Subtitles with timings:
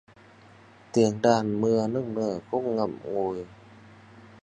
[0.93, 3.45] Tiếng đàn mưa nức nở khúc ngậm ngùi